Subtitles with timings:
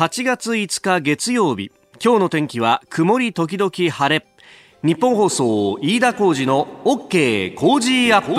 [0.00, 1.70] 8月5日月曜日。
[2.02, 4.26] 今日の天気は曇り時々晴れ。
[4.82, 7.54] ニッポン放送飯田浩司の OK!
[7.54, 8.32] Cozy up!。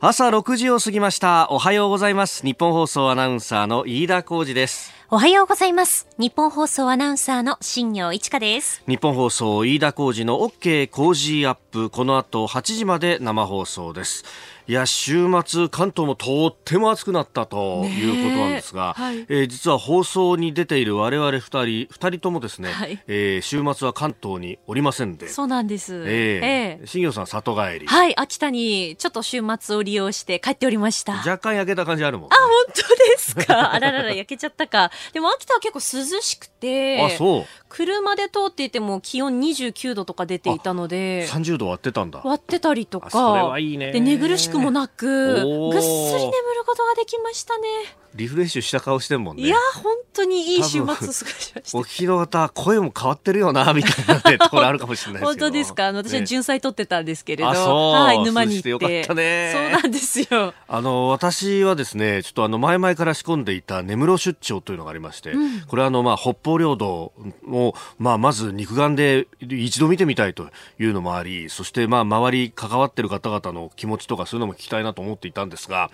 [0.00, 1.48] 朝6時を過ぎました。
[1.50, 2.46] おはようございます。
[2.46, 4.90] ニッポン放送アナウンサーの飯田浩司です。
[5.10, 6.08] おはようございます。
[6.16, 8.82] ニッポン放送アナウンサーの新行市佳です。
[8.88, 10.88] ニッポン放送飯田浩司の OK!
[10.88, 11.90] Cozy up!。
[11.90, 14.24] この後8時まで生放送です
[14.68, 21.58] いや週末、関東もとっても暑くなったということなんですが、はい、えー、実は放送に出ている我々2人、
[21.92, 25.94] 2人ともですね、はい、えー、週末は関東におりませんで、そうなんです。
[25.94, 27.86] えー、えー、新業さん、里帰り。
[27.86, 31.14] はい、秋田にちょっと週末を利用して帰っておりました。
[31.14, 33.72] 若干焼けた感じあるもん、ね、あ、本当ですか？
[33.74, 34.92] あららら、焼けちゃったか。
[35.12, 37.44] でも秋田は結構涼しくて、あ、そう。
[37.68, 42.20] 車で通っていても気温29度とか出ていたので、30度割ってたんだ。
[42.22, 43.92] 割ってたりとか、それはいいね。
[43.92, 47.68] で、寝苦しくもなく、ぐっすり眠ることができましたね。
[48.14, 49.44] リフレッシュした顔してんもんね。
[49.44, 51.78] いや、本当にいい週末過ごしました。
[51.78, 55.92] お聞きの方、声も変わってるよな、みたいな、ね、ところあるかもしれないです本当ですか？
[55.92, 57.50] 私は純菜取ってたんですけれど。
[57.52, 59.04] ね、はい、沼に行って。
[59.04, 60.54] そうなんですよ。
[60.68, 67.12] あの、私はですね、ちょっとあの、前々から仕込んでいた根室出張というのがありまして、うん、これはあの、まあ、北方領土
[67.48, 75.90] を、まあ、まず肉眼で一度見てみたいというのもあり、そしてまあ、周り関わってる方々の気持ちとかそういうのも聞きたいなと思っていたんですが、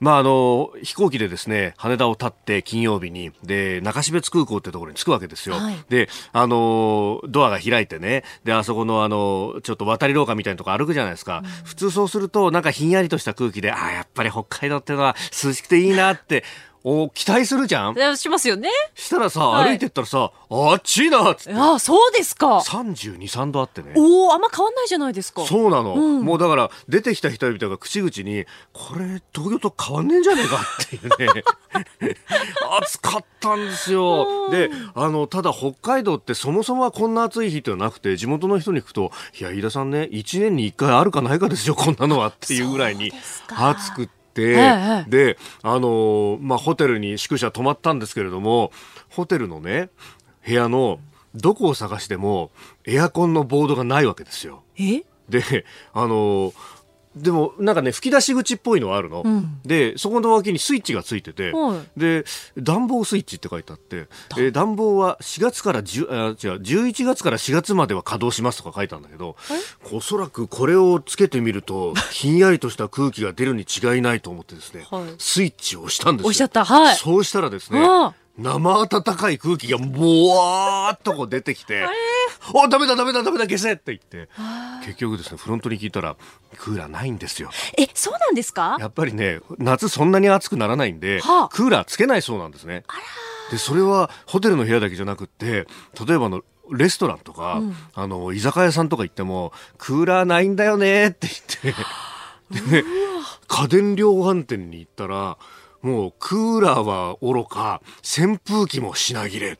[0.00, 16.44] まあ、あの飛行機でですね羽田を立って金曜日にで中標津空港ってところに着くわけですよ、はい、であのドアが開いてねであそこのあのちょっと渡り廊下みたいなとこ歩くじゃないですか、うん、普通そうするとなんかひんやりとした空気であやっぱり北海道っていうのは涼しくていいなって
[16.84, 18.16] お期待するじゃん？
[18.16, 18.70] しますよね。
[18.94, 21.58] したらさ、はい、歩いてったらさあっちいなっつって。
[21.58, 22.58] あそうですか。
[22.58, 23.92] 32、3度あってね。
[23.96, 25.44] おおあんま変わんないじゃないですか。
[25.44, 31.44] そうなの、うん、もうだから出てきた人々が口々にこれ東京と変わんねえんじゃねえかっていうね。
[32.80, 34.50] 暑かったんですよ。
[34.50, 43.12] であのただ北海道ってそもそもはこんな暑い日ってはなくて地元の人に聞くといや飯田さんね1年に1回あるかないかですよこんなのはっていうぐらいに
[43.48, 44.17] 暑くて。、
[45.08, 48.72] で、あのまあ、ホテルに宿舎泊まったんですけれども、
[49.10, 49.90] ホテルのね、
[50.46, 51.00] 部屋の
[51.34, 52.50] どこを探しても
[52.86, 54.62] エアコンのボードがないわけですよ。
[55.28, 56.52] で、あの
[57.22, 62.24] でもなんかね吹き出し口っぽいのはあるの、うん、でそこの脇にスイッチがついてて、はい、で
[62.56, 64.06] 暖房スイッチって書いてあって、
[64.36, 69.36] えー、暖房は4月から10あ違う11月から4月までは稼働しますとか書いたんだけど
[69.92, 76.28] おそらくこれをつけてみるとひんやりとした空気が出るに違いないと思ってですね、はい、スイッチを押したんですよ。
[76.28, 77.80] 押しちゃった、はい、そうしたらですね
[78.38, 81.84] 生暖かい空気がボワーっとこう出てきて、
[82.54, 84.28] おダメだダメだダメだ消せって言って、
[84.84, 86.16] 結局ですね、フロントに聞いたら、
[86.56, 87.50] クーラーないんですよ。
[87.76, 88.76] え、そうなんですか？
[88.80, 92.84] やっぱりね、夏そんなに暑くならないんで、はあ、クーラーつけないそうなんですね。
[93.50, 95.66] で、それはホテルの部屋だけじゃなくって、
[96.06, 101.26] 例えばの、レストランとか、うん、あの、居酒屋さんとか行っても、クーラーないんだよねって
[101.62, 101.74] 言っ
[102.52, 102.84] て、 でね、
[103.46, 105.38] 家電量販店に行ったら、
[105.80, 109.58] もうクーラーは愚か、扇風機も品切れ。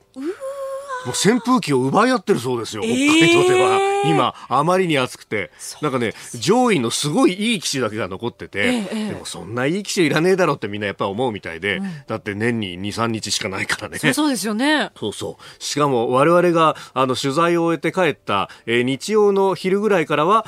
[1.08, 3.78] もう扇風機を奪い合ってるそうですよ、北海道では。
[3.78, 5.50] えー、今、あまりに暑くて。
[5.80, 13.98] なんかね、上位のすごいいい機種だけが残ってて、えー、でもそんないい機種いらねえだろうってみんなやっぱ思うみたいで、うん、だって年に2、3日しかないからね。
[14.12, 14.90] そうですよね。
[14.98, 15.62] そうそう。
[15.62, 20.44] しかも我々があの取材を終えて帰った、えー、日曜の昼ぐらいからは、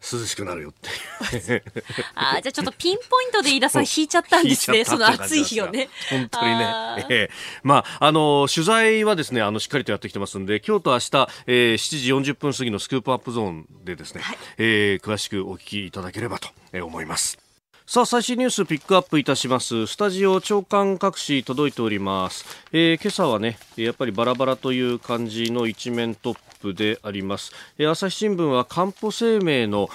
[0.00, 1.62] 涼しくなるよって
[2.14, 4.84] あじゃあちょっとピンポイントで飯田さん引いちゃったんですね。
[4.84, 5.88] その暑い日をね。
[6.10, 7.30] 本当にね、えー、
[7.62, 17.47] まああの取材はですねあのしっかりとやってきてますんで今日と明日、えー、7時40分過ぎのスクープアップゾーンでですね、はい、えー、詳しくお聞きいただければと思います
[17.90, 19.86] さあ最新ニュースピックアップいたします。
[19.86, 29.88] スタジオ長官各紙届いております、えー、今朝はねやっぱりバラバラという感じの一面トップであります、えー、朝日新聞はかんぽ生命の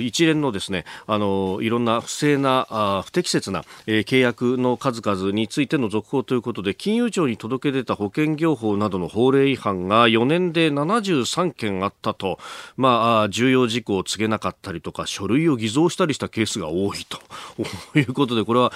[0.00, 12.38] 一連のですねあのいろんな不正なあ不適切な、えー、契約の数々についての続報ということで金融庁に届け出た保険業法などの法令違反が4年で73件あったと、
[12.76, 17.18] まあ、重要事項を告げなかったりとか書類を偽造したりしたケースが多いと。
[17.98, 18.72] いうことでこれは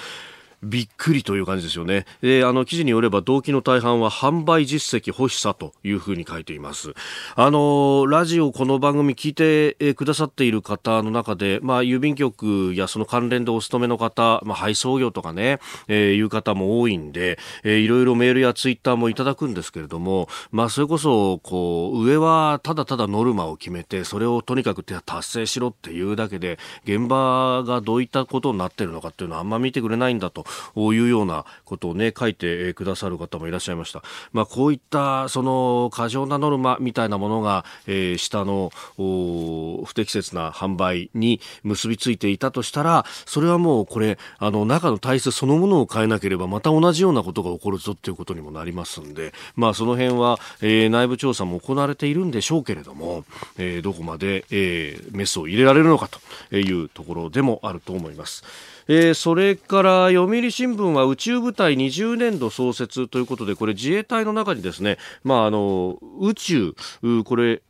[0.63, 2.05] びっくりという感じですよね。
[2.21, 6.93] で、あの、記事によれば動機の大半は販売実績欲しさというふうに書いています。
[7.35, 30.45] あの、ラジオこの番組聞いてくださっている方の中で、まあ、郵便局やその関連でお勤めの方、まあ、配送業とかね、えー、いう方も多いんで、えー、いろいろメールやツイッターもいただくんですけれども、まあ、それこそ、こう、上はただただノルマを決めて、それをとにかく達成しろっていうだけで、現場がどういったことになってるのかっていうのはあんま見てくれないんだと
[30.75, 34.03] いうようなことをね、書いてくださる方もいらっしゃいました。
[34.31, 53.23] まあ、こういった、その、過剰なノルマみたいなものが、えー、下の、不適切な販売に結びついていたとしたら、それはもうこれ、あの、中の体質そのものを変えなければ、また同じようなことが起こるぞっていうことにもなりますんで、まあ、その辺は、えー、内部調査も行われているんでしょうけれども、
[53.57, 56.09] えー、どこまで、えー、メスを入れられるのか
[56.49, 58.43] というところでもあると思います。
[58.89, 66.75] えー、それから読売新聞は宇宙部隊20年度創設ということでこれ自衛隊の中にですね、まあ、あの宇宙
[67.23, 67.61] これ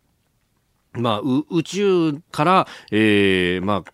[0.94, 3.92] まあ、宇宙から、えー、まあ、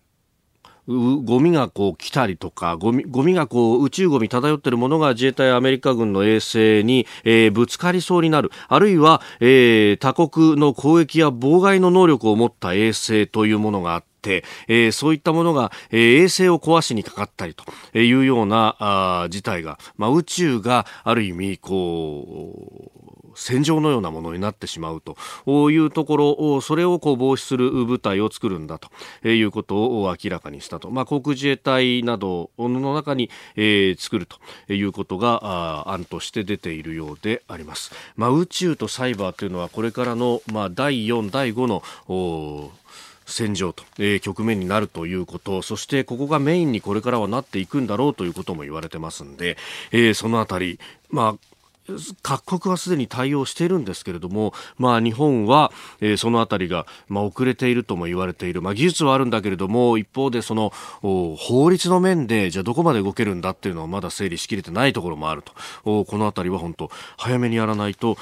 [0.88, 8.52] ゴミがこう来たりとか、ゴミ、ゴミがこう宇宙ゴミ漂っているものが自衛隊アメリカ軍の衛星に、えー、ぶつかりそうになる。
[8.68, 17.66] あるいは、えー、他国の攻撃や妨害の能力を持った衛星というものがあって、えー、そういったものが、えー、衛星を壊しにかかったりと
[17.98, 22.95] いうようなあ事態が、まあ、宇宙がある意味こう
[23.36, 42.72] 戦場のようなものになってしまうというところそれをこう防止する部隊を作るんだということを明らかにしたと、まあ、航空自衛隊などの中に、えー、作るということが案として出ているようであります、まあ、宇宙とサイバーというのはこれからの、まあ、第4第5の
[43.26, 49.58] 戦場と、えー、局面になるということそしてここがメインにこれからはなっていくんだろうということも言われてますんで、
[49.92, 50.80] えー、そのあたり、
[51.10, 51.55] まあ
[52.22, 55.72] 各国はすでに対応しているんですけれども、まあ、日本は、
[56.02, 60.72] えー、そのあたりが、まあ、遅れているとも言われている、まあ、技術はあるんだけれども一方でその
[61.02, 65.44] 法律の面でじゃあどこまで動けるんだっていうのはまだ整理しきれてないところもある
[65.84, 68.18] とこのあたりは本当早めにやらないと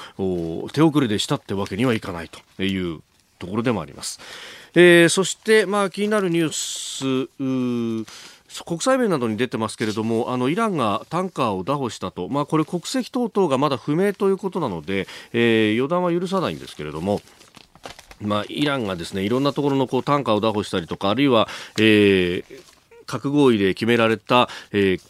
[0.72, 3.00] 手遅れでしたってわけにはいかないという
[3.38, 4.20] ところでもあります。
[4.76, 7.28] えー、そして、まあ、気になるニュース
[8.62, 17.20] 国際面などに出てますけれどもあのイランがタンカーを拿捕したと、まあ、これ国籍等々がまだ不明ということなので、えー、予断は許さないんですけれども。
[18.20, 21.48] まあ、イランがですねいろんなところのこうタンカーを拿捕したりとかあるいは、
[21.78, 22.44] えー、
[23.06, 25.00] 核合意で決められた、えー、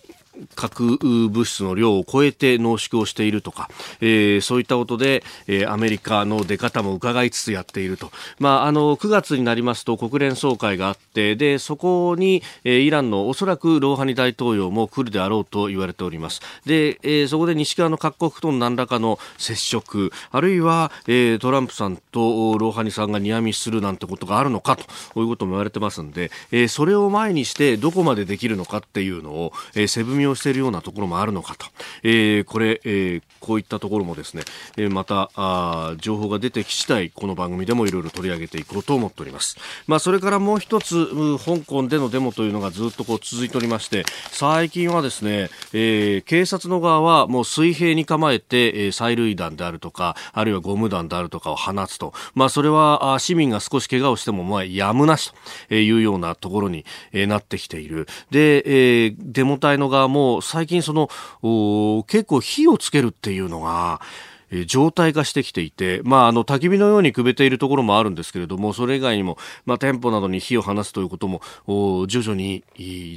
[0.54, 0.98] 核
[1.28, 3.68] 物質の量を超えて濃縮をしているとか、
[4.00, 8.10] えー、そういったことで、えー、アメリカの出方も伺いつつやっていると。
[8.38, 16.40] まあ、あの、9月になりますと国連総会があって、で、そこに、えー、イランのおそらくローハニ大統領も来るであろうと言われております。
[16.66, 31.66] で、えー、そこで西側の各国との何らかの接触、あるいは、えー、トランプさんとローハニさんがニアミするなんてことがあるのかと、こういうことも言われてますんで、えー、それを前にしてどこまでできるのかっていうのを、えー、セブをしているようなところもあるのかと、
[32.02, 34.42] えー、これ、えー、こういったところもですね、
[34.76, 39.56] えー、またあ情報が出てき次第この番組でもいろいろ取り上げていこうと思っております。
[39.86, 41.06] まあ、それからもう一つ
[41.38, 55.32] 香港でのデモというのがずっとこう続いておりまして最近はですね、えー、警察の側はもう水平に構えて、えー、催涙弾であるとかあるいはゴム弾であるとかを放つと、まあ、それはあ市民が少し怪我をしてもまあやむなし
[55.68, 58.06] というようなところに、えー、なってきている。
[58.30, 58.62] で、
[59.04, 61.08] えー、デモ隊の側もも最近その、
[62.06, 64.00] 結構火をつけるっていうのが、
[64.50, 71.40] え状態化してきていて、まあ、あの、焚き火のようにくべているところもあるんですけれども、それ以外にも、まあ、店舗などに火を放すということも、
[72.06, 72.64] 徐々に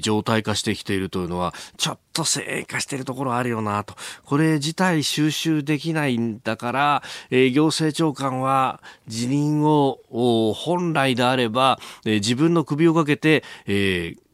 [0.01, 3.95] 状態化してきているというのは、ちょっと正化しているところあるよなと。
[4.25, 9.99] これ自体収集できないんだから、えー、行政長官は辞任を、
[10.55, 14.27] 本来であれば、えー、自分の首をかけて、えー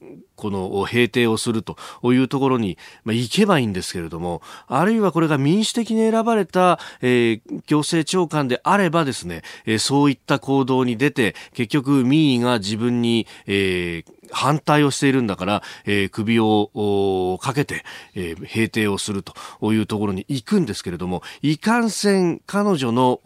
[0.44, 1.78] この平定をすると
[2.12, 17.84] いうところに、ま、行けばいいんですけれども、あるいはこれが民主的に選ばれた、えー、行政長官であればですね、えー、そういった行動に出て、結局民意が自分に、えー、反対をしているんだから、えー、首をかけて、
[18.16, 19.34] えー、閉廷をすると
[19.74, 23.22] いうところに行くんですけれども、いかんせん彼女の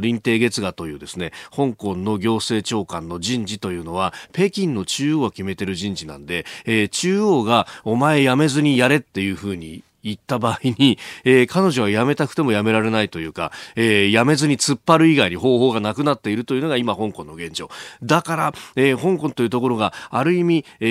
[0.00, 17.70] 林定月賀というですね、香港の行政長官の人事というのは、北京の中央が決めてる人事なんで、えー、中央がお前辞めずにやれっていうふうに行った場合に、 えー、彼女は辞めたくても辞められないというか、えー、辞めずに突っ張る以外に方法がなくなっているというのが今香港の現状。
[18.02, 20.86] だから、えー、香港というところがある意味、え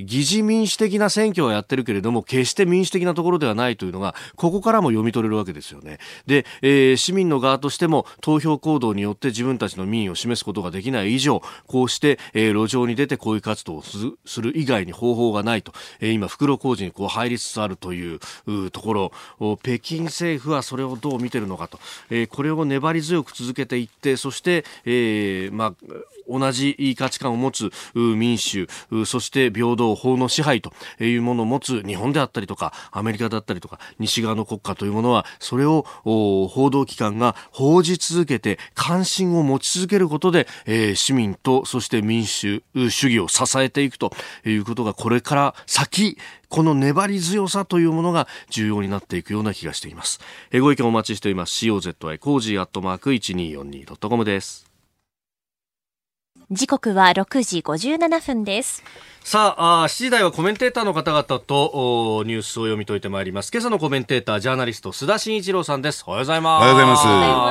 [0.00, 5.98] ー、疑似民主的な選挙はやってるけれども、決して民主的なところではないというのが、ここからも読み取れるわけですよね。
[6.26, 18.18] で、えー、市民の側としても投票行動によって自分たちの民意を示すことができない以上、こうして、えー、路上に出て抗議活動をする以外に方法がないと、えー、今、袋小路にこう入りつつあるという、
[18.72, 21.78] ところ北京政府はそれをどう見ているのかと、
[22.10, 25.74] えー、これを粘り強く続けていってそして、えーまあ、
[26.28, 28.68] 同じ価値観を持つ民主、
[29.06, 40.46] そして平等、法の支配というものを持つ日本であったりとか、アメリカだったりとか、西側の国家というものは、それを報道機関が報じ続けて、関心を持ち続けることで、
[40.94, 44.12] 市民と、そして民主主義を支えていくと
[44.44, 46.18] いうことが、これから先、
[46.48, 50.20] この粘り強さというものが重要になっていくような気がしています。
[50.52, 51.66] ご意見お待ちしています。
[51.66, 54.67] cozy、cozy アットマーク 1242.com です。
[56.50, 58.82] 時刻は6時57分です。
[59.22, 63.50] さああ、7時台はコメンテーターの方々とニュースを読み解いてまいります。
[63.52, 66.04] 今朝のコメンテーター、ジャーナリスト、須田慎一郎さんです。
[66.06, 66.62] おはようございます。
[66.62, 66.80] おはようご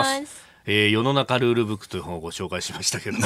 [0.04, 0.48] ざいます。
[0.66, 3.24] えー、世の中ルールブックという本をご紹介しましたけども、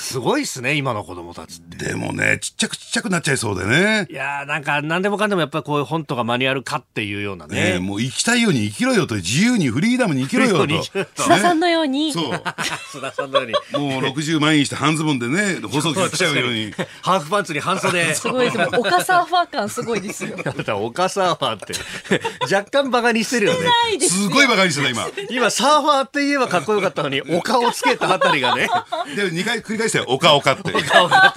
[0.00, 1.84] すごいですね、今の子供たちって。
[1.90, 4.06] でもね、ちっちゃくちっちゃくなっちゃいそうでね。
[4.10, 7.74] いやなんか、なんでもかんでもやっぱりこういう本とかマニュアルかっていうようなね。
[7.74, 10.66] ねもう生きたいように生きろよと、自由にフリーダムに生きろよと。
[10.66, 12.12] 須田さんのように。
[12.12, 12.32] そう。
[12.92, 13.52] 須田さんのように。
[13.78, 16.72] もう60万円して半ズボンでね、細く来ちゃうように。
[17.02, 18.14] ハーフパンツに半袖。
[18.14, 18.58] すごいです。
[18.58, 20.36] もう、岡サーファー感すごいですよ。
[20.80, 23.68] 岡サーファーって、若干バカにしてるよね。
[24.00, 25.06] すごいバカにしてた、今。
[25.28, 28.68] 今、サーファーって言えばかっこよかったのに、丘をつけたあたりがね。
[29.14, 30.72] で、2回繰り返してよ、丘丘って。
[30.72, 31.34] 丘丘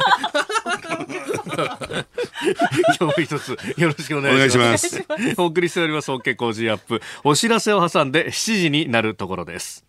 [3.00, 5.06] 今日一つよろしくお願いします。
[5.08, 7.02] ますお送りしております、OK 工事アップ。
[7.24, 9.86] お知らせを挟んで7時になるところです。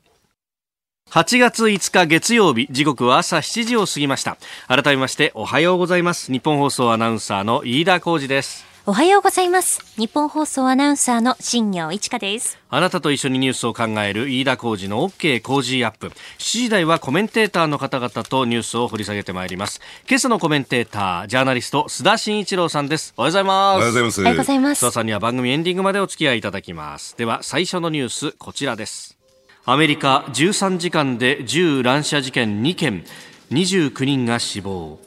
[1.11, 9.81] 8月5日月曜日時刻は朝7時を過ぎました改めましておはようございます日本放送アナウンサーの飯田浩二ですおはようございます。
[9.97, 12.59] 日本放送アナウンサーの新業一華です。
[12.69, 16.09] あなたと一緒にニュースを考える飯田浩二の OK 工事アップ。
[16.09, 19.81] 7時台はコメンテーターの方々とニュースを掘り下げてまいります。
[20.07, 23.15] 今朝のコメンテーター、ジャーナリスト、須田慎一郎さんです。
[23.17, 23.77] おはようございます。
[23.77, 24.21] おはようございます。
[24.21, 24.85] おはようございます。
[24.85, 27.17] 須田さんには番組エンディングまでお付き合いいただきます。
[27.17, 29.17] では、最初のニュース、こちらです。
[29.65, 33.07] アメリカ13時間で銃乱射事件2件、
[33.51, 34.99] 29人が死亡。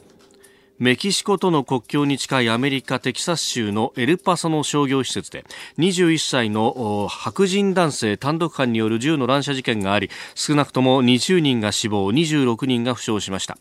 [0.78, 5.44] メキシコとの国境に近いアメリカ・テキサス州のエルパソの商業施設で
[5.78, 13.58] 21歳の白人男性単独犯による銃の乱射事件があり少なくとも20人が死亡26人が負傷しました。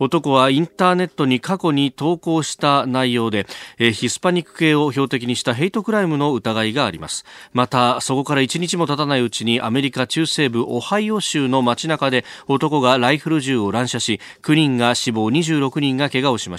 [0.00, 3.46] 男はインターネットに過去に投稿した内容で、
[3.78, 7.24] ヒスパニック系を標的にしたヘイトクライムの疑いがあります。
[7.52, 16.55] またそこから1日も経たないうちにアメリカ中西部オハイオ州の街中で男がライフル銃を乱射し9人が死亡26人が怪我をしました。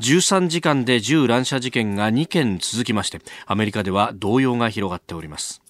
[0.00, 5.65] 13時間で銃乱射事件が2件続きましてアメリカでは動揺が広がっております。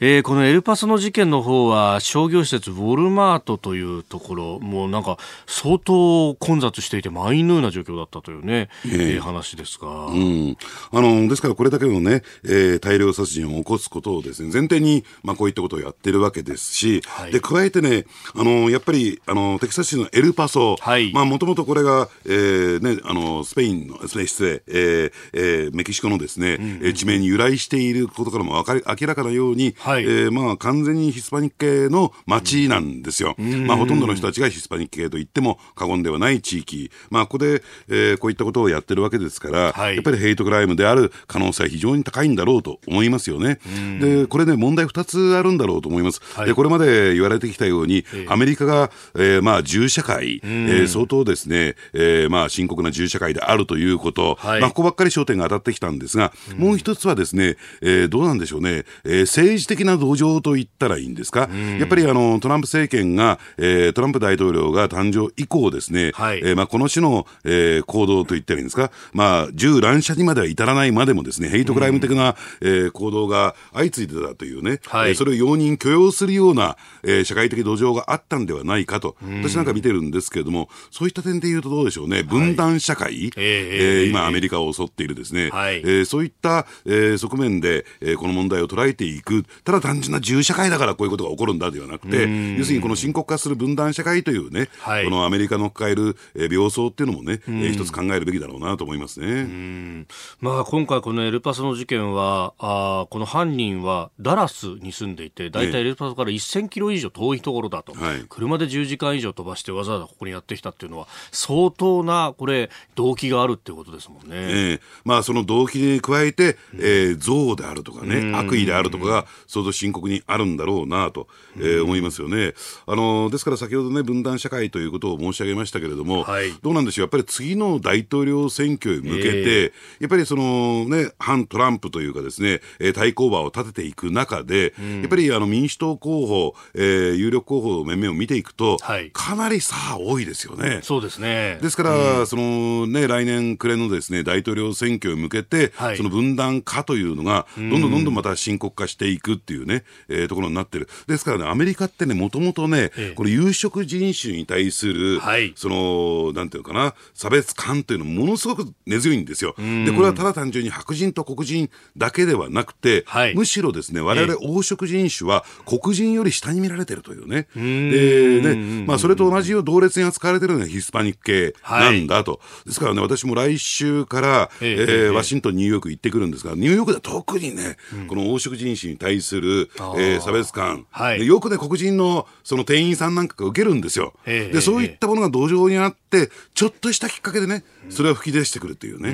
[0.00, 10.56] えー、このエルパソの事件の方は商業施設ウォルマートというところもうなんか相当混雑していて満員のような状況だったというね、えー、えー、話ですが、うん、
[10.92, 20.76] あのですからこれだけのね、えー、大量殺人を起こすことをですね前提にまあこういったことをやってるわけですし、はい、で加えてねあのやっぱりあのテキサス州のエルパソ、
[21.12, 33.36] まあもともとこれが、えー、ねあのスペインの失礼、えーえー、メキシコのですね、うんうん、地名に由来していることからもわかり明らかなように、はい、えー、まあ完全にヒスパニック系の街なんですよ。
[33.66, 36.90] まあほとんどの人たちがヒスパニック系と言っても過言ではない地域。
[37.10, 43.58] まあここで、えー、こういったことをやってるわけですから、はい、やっぱりヘイトクライムである可能性は非常に高いんだろうと思いますよね。
[44.00, 46.20] で、これね、問題2つあるんだろうと思います。
[46.34, 92.28] はい、で、これまで言われてきたように、アメリカが、えー、まあ銃社会、えー、相当ですね、えー、まあ深刻な銃社会であるということ、はい、まあここばっかり焦点が当たってきたんですが、もう一つはですね、えー、どうなんでしょうね、えー、政治的な土壌と言ったらいいんですか、やっぱりあのトランプ政権が、えー、トランプ大統領が誕生以降ですね、はい、えー、まあ、この種の、えー、行動と言ったらいいんですか、まあ、銃乱射にまでは至らないまでもですね、ヘイトクライム的な、えー、行動が相次いでたというね、はい、えー、それを容認許容するような、えー、社会的土壌があったんではないかと、私なんか見てるんですけれども、そういった点で言うとどうでしょうね、分断社会、はい、えー、今アメリカを襲っているですね、はい、えー、そういった、えー、側面で、えー、この問題を捉えていく、ただ単純な銃社会だからこういうことが起こるんだではなくて、
[92.58, 100.04] 要するにこの深刻化する分断社会というね、はい、このアメリカの抱える、え病巣っていうのもね、え一つ考えるべきだろうなと思いますね。
[100.40, 114.28] まあ、今回このエルパソの事件は、あこの犯人はダラスに住んでいて、大体エルパソから1000キロ以上遠いところだと、はい、車で10時間以上飛ばしてわざわざここにやってきたっていうのは、相当な、これ、動機があるっていうことですもんね。
[114.32, 122.54] えー、まあ、その動機に加えて、えー、憎悪であるとかね、悪意であるとかが、相当深刻にあるんだろうなと、えー、思いますよね。
[122.86, 132.60] あのですから先ほどね、分断社会ということを申し上げましたけれども、はい、どうなんでしょう、やっぱり次の大統領選挙へ向けて、えー、やっぱりそのね、反トランプというかですね、
[132.94, 140.80] 対抗馬を立てていく中で、うん、やっぱりあの民主党候補、えー、有力候補面々を見ていくと、はい、かなり差多いですよね。
[140.82, 141.58] そうですね。
[141.62, 150.88] ですから、うん、そのね、来年暮れのですね、大統領選挙へ向けて、はい、その分断化というのが、どんどんどんどんまた深刻化していくっていうね、えー、ところになってる。
[151.06, 159.54] ですからね、アメリカってね、もともとね、ええ、この有色人種に対する、はい、その、なんていうかな、差別感というのもものすごく根強いんですよ。
[159.58, 167.46] で、これはただ単純に白人と黒人だけではなくて、はい、むしろですね、我々黄色人種は黒人より下に見られてるというね。
[167.54, 172.32] で、ね、まあ、それと同じよう同列に扱われてるのがヒスパニック系なんだと。
[172.32, 184.14] はい、ですからね、私も来週から、ええー、ワシントン、ニューヨーク行ってくるんですが、ニューヨークでは特にね、うん、この黄色人種に対する、えー、差別感、はい、よくね、黒人のその店員さんなんかが受けるんですよ。
[184.24, 189.12] で、そういったものが土壌にあって、ちょっとしたきっかけでね、それは吹き出してくるっていうね、え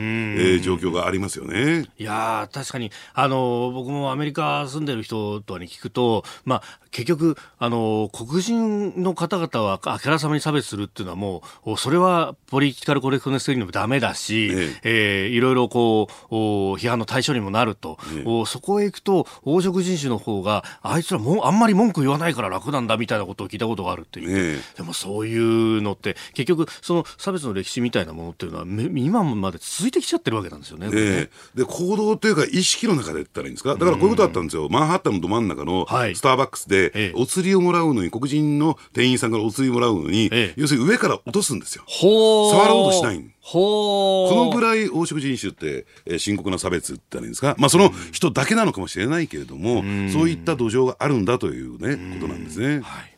[0.57, 1.87] ー、状況がありますよね。
[1.99, 15.25] いや確かに、あの、僕もアメリカ住んでる人とは、ね、聞くと、まあ、結局、あの、黒人の方々はあからさまに差別するっていうのはもう、それはポリティカルコレクトネス的にもダメだし、ええ。
[15.25, 16.35] えー、いろいろこう、
[16.77, 24.59] 批判の対象にもなると、ええ、そこへ行くと、黄色人種の方が、あいつらもあんまり文句言わないから楽なんだみたいなことを聞いたことがあるっていう。
[24.59, 28.65] え、でもそういうのって、結局、その差別の歴史みたいなものっていうのは、
[28.95, 30.89] 今まで続いてきちゃってるわけなんですよね。
[30.91, 33.75] ねで、行動というか意識の中で言ったらいいんですか？
[33.75, 34.69] だからこういうことあったんですよ。
[34.69, 41.85] マンハッタンのど真ん中のスターバックスで、はい、お釣りをもらうのに、黒人の店員さんからお釣りもらうのに、要するに上から落とすんですよ。
[41.89, 49.83] 触ろうとしないこのぐらい黄色人種って、えー、深刻な差別って言んですか、まあ、その人だけなのかもしれないけれども、
[50.13, 52.81] そういった土壌があるんだというね、ことなんですね。
[52.81, 53.17] はい、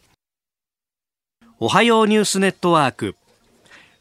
[1.59, 3.17] おはようニュースネットワーク。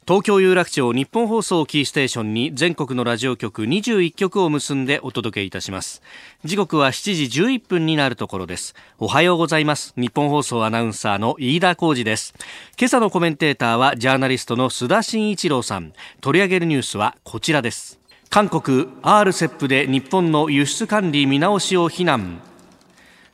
[0.08, 6.02] 東京有楽町日本放送キーステーションに全国のラジオ局21局を結んでお届けいたします。
[6.44, 8.74] 時刻は7時11分になるところです。
[8.98, 9.94] おはようございます。
[9.96, 12.34] 日本放送アナウンサーの飯田浩二です。
[12.80, 15.94] 今朝のコメンテーターはジャーナリストの須田慎一郎さん。
[16.20, 18.00] 取り上げるニュースはこちらです。
[18.32, 22.42] 韓国 RCEP で日本の輸出管理見直しを非難。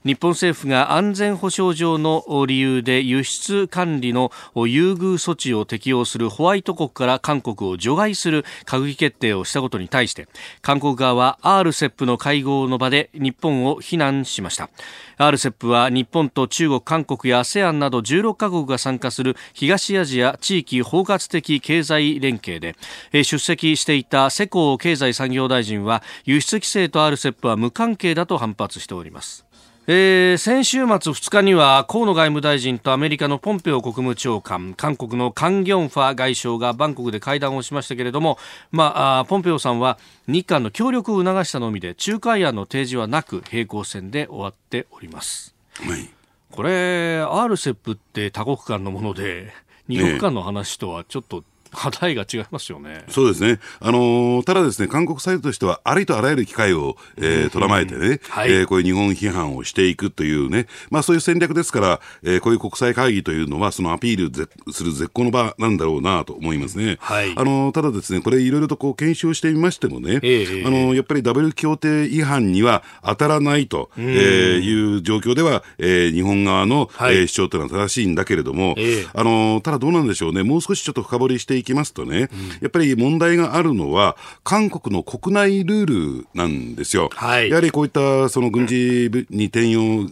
[0.08, 10.30] 日本政府が安全保障上の理由で輸出管理の優遇措置を適用するホワイト国から韓国を除外する閣議決定をしたことに対して
[10.62, 14.70] 韓国側は RCEP の会合の場で日本を非難しました。
[15.18, 22.76] RCEP は日本と中国、韓国や ASEAN など16カ国が参加する東アジア地域包括的経済連携で
[23.12, 29.47] 出席していた世耕経済産業大臣は輸出規制と RCEP は無関係だと反発しております。
[29.90, 38.38] えー、先週末2日には河野外務大臣とアメリカのポンペオ国務長官韓国のカン・ギョンファ外相がバンコクで会談をしましたけれども、
[38.70, 39.98] まあ、ポンペオさんは
[40.28, 45.56] 日韓の協力を促したのみで仲介案の提示はなく平行線で終わっております。
[45.76, 46.10] はい、
[46.52, 49.54] これ RCEP って多国間のもので
[49.88, 51.46] 二国間の話とはちょっと、課
[52.00, 53.04] 題が違いますよね。
[53.10, 53.60] そうですね。
[53.80, 66.98] あのー、ただですね、韓国サイドとしては、ありとあらゆる機会を、えー、とらまえてね、はい、えー、こういう日本批判をしていくというね、まあそういう戦略ですから、えー、こういう国際会議というのは、そのアピールする絶好の場なんだろうなと思いますね。
[67.00, 67.34] はい。
[67.36, 82.30] あのー、ただですね、これいろいろとこう検証してみましてもね、えー、あのー、やっぱりダブル協定違反には当たらないと、えー、いう状況では、えー、日本側の、はい、えー、主張というのは正しいんだけれども、えー、あのー、ただどうなんでしょうね、もう少しちょっと深掘りしていきますとね、
[82.62, 87.10] やっぱり問題があるのは、韓国の国内ルールなんですよ。
[87.14, 90.10] はい、やはりこういったその軍事に転用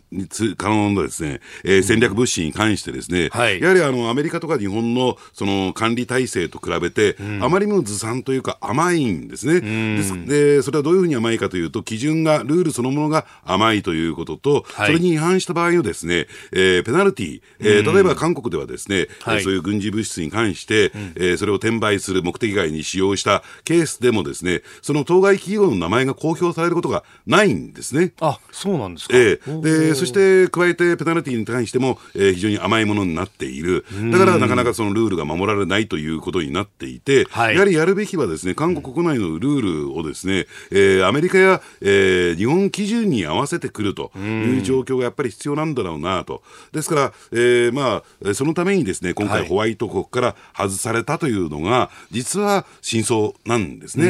[0.58, 9.62] 可能なですね、えー、戦略物資に関してですね、はい、やはりあのアメリカとか日本のその管理体制と比べて、あまりにもずさんというか甘いんですね。
[9.62, 28.14] ですで、それはどういうふうに甘いかというと、基準が、ルールそのものが甘いということと、それに違反した場合のですね、えー、ペナルティ、えー、例えば韓国ではですね、はい、そういう軍事物質に関して、えー、それを転売する目的外に使用したケースでもですね、その当該企業の名前が公表されることがないんですね。
[28.22, 29.18] あ、そうなんですか。
[29.18, 33.86] えー、で、そして加えてペナルティに関しても、えー、非常に甘いものになっている。
[34.12, 46.44] だからなかなかそのルールが守られないということになっていて、はい、やはりやるべきはですね、韓国国内のルールをですね、えー、アメリカや、えー、日本基準に合わせてくるという状況がやっぱり必要なんだろうなと。
[46.72, 54.10] ですから、えー、まあ、そのためにですね、今回ホワイト国から外されたとというのが、実は真相なんですね。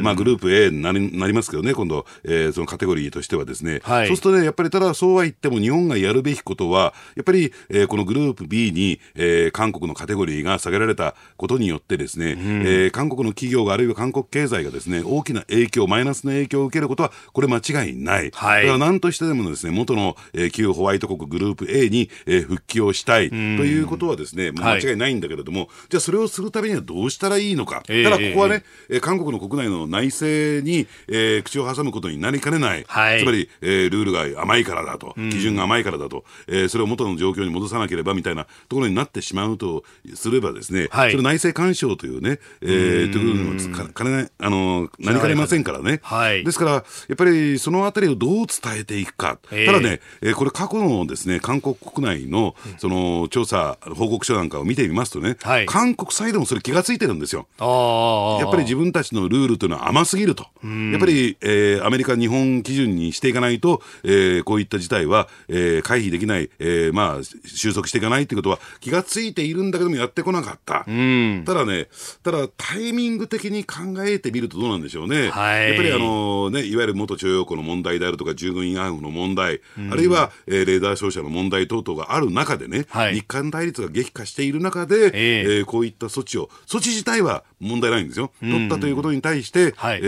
[0.00, 3.80] ー、まあ、グループ A になりなりますけどね、今度、えー、そのカテゴリーとしてはですね。
[3.84, 18.32] はい、そうするとね、やっぱりただそうは言っても日本がやるべきことは、やっぱり、えー、このグループ B に、えー、韓国のカテゴリーが下げられたことによってですね、えー、韓国の企業があるいは韓国経済がですね、大きな影響、マイナスの影響を受けることは、これ間違いない。
[18.32, 27.82] はい、だから何としてでもですね、元の、えー、旧ホワイト国グループ A に、えー、復帰をしたいということはですね、間違いないんだけれども、はい、じゃあそれをするためにはどうしたらいいのか。
[27.86, 32.84] ただここはね、えー、韓国の国内の内政に、えー、口を挟むことになりかねない。
[32.88, 46.00] はい、つまり、えー、ルールが甘いからだと、基準が甘いからだと、えー、それを元の状況に戻さなければみたいなところになってしまうとすればですね、はい、それ内政干渉というね、えー、ということにもかねない、あの、なりかねませんからね。
[46.02, 49.38] はい、ですから、やっぱりそのあたりをどう伝えていくか。
[49.50, 57.48] えー、ただね、えー、これ過去のですね、韓国国内の、その、調査、報告書なんかを見てみますとね、はい、韓国サイドもそれ気がついてるんですよ。
[57.58, 60.44] やっぱり自分たちのルールというのは甘すぎると。
[60.62, 70.84] やっぱり、えー、アメリカ、日本基準にしていかないと、えー、こういった事態は、えー、回避できない、えー、まあ、収束していかないということは気がついているんだけどもやってこなかった。
[70.84, 71.88] ただね、
[72.22, 75.30] ただタイミング的に考えてみるとどうなんでしょうね。
[75.30, 88.32] はい、やっぱりあのね、いわゆる元徴用工の問題であるとか、従軍慰安婦の問題、あるいは、えー、レーダー照射の問題等々がある中でね、はい、日韓対立が激化している中で、えー、えー、こういった措置を、措置自体は問題ないんですよ。
[88.40, 90.06] 取ったということに対して、はい、え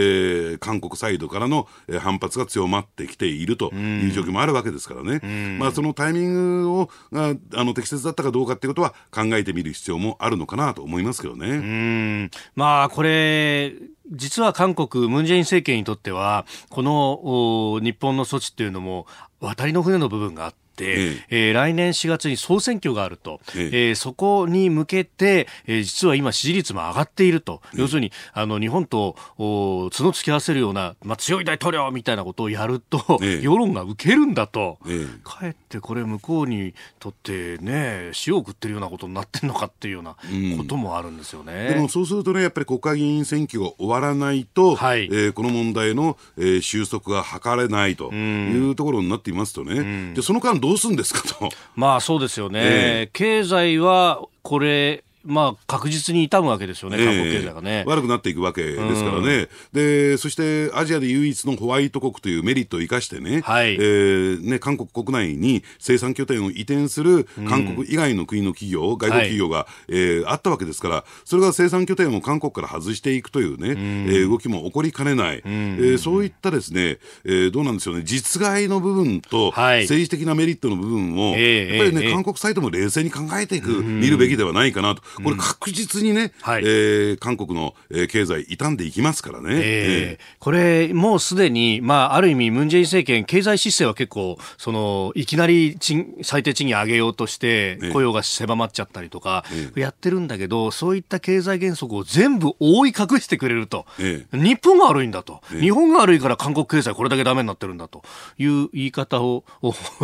[0.54, 1.68] ー、韓国サイドからの
[2.00, 5.58] 反発が強まってきているという状況もあるわけですからね。
[5.58, 12.30] まあ、そのタイミングをがあの適切だったかどうかっていうことは考えてみる必要もあるのかなと思いますけどね。
[12.54, 13.74] まあ、これ、
[14.10, 19.06] 実は韓国、ムン・ジェイン政権にとっては、この日本の措置っていうのも、
[19.40, 21.50] 渡りの船の部分があって、、ええ。
[21.50, 23.92] ー、来年4月に総選挙があると、ええ。
[23.92, 34.78] ー、そこに向けて、えー、実は今支持率も上がっていると、要するにあの日本とお角突き合わせるような、まあ、強い大統領みたいなことをやると、世論が受けるんだと、
[35.22, 40.16] かえってこれ向こうにとってね塩を食ってるようなことになってるのかっていうような
[40.56, 51.50] こともあるんですよね、うん、でもそうするとねやっぱり国会議員選挙が終わらないと、はい、えー、この問題の、えー、収束が図れないというところになっていますとね、うん、でその間どうするんですかと。
[51.76, 52.60] まあそうですよね。
[52.62, 63.74] えー、経済はこれまあ、確実に痛むわけですよね、韓国経済がね、えー、悪くなっていくわけですからね、うん、でそしてアジアで唯一のホワイト国というメリットを生かしてね,、はい。
[63.74, 85.02] えー、ね韓国国内に生産拠点を移転する韓国以外の国の企業、うん、外国企業が、はい、えー、あったわけですから、それが生産拠点を韓国から外していくというね、うん、えー、動きも起こりかねない、うん、えー、そういったですね、えー、どうなんでしょうね、実害の部分と、政治的なメリットの部分を、やっぱりね、韓国サイドも冷静に考えていく、見るべきではないかなと。
[85.22, 89.50] これ確実にね、はい、えー、韓国の、えー、経済傷んでいきますからね。
[89.50, 99.44] えー、えー、これ、もうすでに、まあ、ある意味、ムン・ジェイン政権、経済姿勢は結構、その、いきなり賃最低賃金上げようとして、雇用が狭まっちゃったりとか、
[99.76, 103.86] やってるんだけど、そういった経済原則を全部覆い隠してくれると。
[104.32, 105.40] 日本が悪いんだと。
[105.50, 108.02] 日本が悪いから韓国経済これだけダメになってるんだと
[108.38, 109.44] いう言い方を、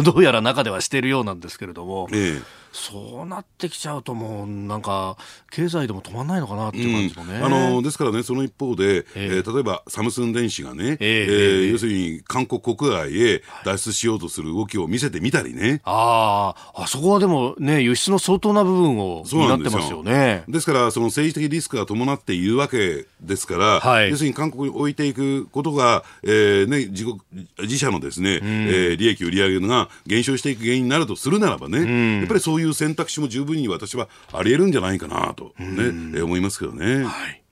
[0.03, 2.09] どうやら中ではしているようなんですけれども。
[2.13, 5.17] ええそうなってきちゃうともうなんか
[5.51, 20.45] 経済でも止まらないのかなっていう感じもね、うん、あのですからねその一方で、えー、えー、例えばサムスン電子がね、えー、えー、要するに韓国国外へ脱出しようとする動きを見せてみたりね、あああそこはでもね輸出の相当な部分を担ってますよね。
[20.49, 27.19] ですからその政治的リスクが伴っているわけですから、はい、要するに韓国に置いていくことが、えーね、自国
[27.59, 37.05] 自社のですね、うん、えー、利益売上が減少していく原因になるとするならばね、うん、やっぱりそういうそういう選択肢も十分に私はあり得るんじゃないかなとね、え思いますけどね。
[37.05, 37.43] はい、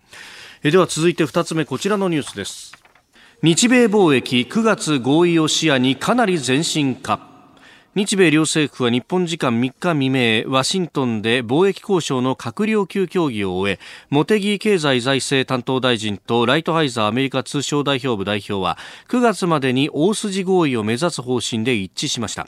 [0.62, 2.74] えでは続いて2つ目こちらのニュースです。
[3.42, 7.37] 日米貿易9月合意を視野にかなり前進か。
[7.98, 22.46] 日米両政府は日本時間3日未明ワシントンで貿易交渉の閣僚級協議を終え茂木経済財政担当大臣とライトハイザーアメリカ通商代表部代表は9月までに大筋合意を目指す方針で一致しました。